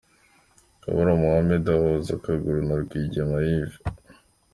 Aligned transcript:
Kabura 0.81 1.11
Mohammed 1.21 1.63
ahuza 1.75 2.11
akaguru 2.17 2.59
na 2.67 2.75
Rwigema 2.83 3.37
Yves. 3.53 3.75